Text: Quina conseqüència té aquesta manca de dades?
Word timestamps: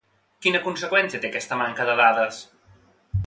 Quina 0.45 0.61
conseqüència 0.63 1.21
té 1.25 1.29
aquesta 1.31 1.59
manca 1.61 1.87
de 1.91 1.97
dades? 2.01 2.43